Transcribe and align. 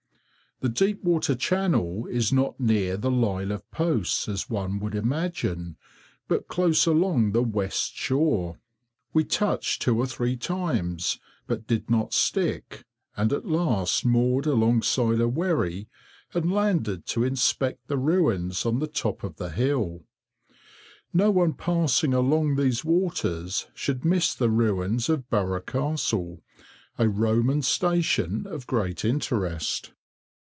The 0.59 0.69
deep 0.69 1.03
water 1.03 1.33
channel 1.33 2.05
is 2.05 2.31
not 2.31 2.59
near 2.59 2.95
the 2.95 3.09
line 3.09 3.49
of 3.51 3.67
posts 3.71 4.29
as 4.29 4.47
one 4.47 4.77
would 4.77 4.93
imagine, 4.93 5.75
but 6.27 6.47
close 6.47 6.85
along 6.85 7.31
the 7.31 7.41
west 7.41 7.95
shore. 7.95 8.59
We 9.11 9.23
touched 9.23 9.81
two 9.81 9.97
or 9.97 10.05
three 10.05 10.37
times, 10.37 11.19
but 11.47 11.65
did 11.65 11.89
not 11.89 12.13
stick, 12.13 12.85
and 13.17 13.33
at 13.33 13.47
last 13.47 14.05
moored 14.05 14.45
alongside 14.45 15.19
a 15.19 15.27
wherry, 15.27 15.87
and 16.31 16.51
landed 16.53 17.07
to 17.07 17.23
inspect 17.23 17.87
the 17.87 17.97
ruins 17.97 18.63
on 18.63 18.77
the 18.77 18.85
top 18.87 19.23
of 19.23 19.37
the 19.37 19.49
hill. 19.49 20.03
No 21.11 21.31
one 21.31 21.53
passing 21.53 22.13
along 22.13 22.55
these 22.57 22.85
waters 22.85 23.65
should 23.73 24.05
miss 24.05 24.35
the 24.35 24.51
ruins 24.51 25.09
of 25.09 25.27
Burgh 25.27 25.65
Castle, 25.65 26.43
a 26.99 27.09
Roman 27.09 27.63
station 27.63 28.45
of 28.45 28.67
great 28.67 29.03
interest. 29.03 29.93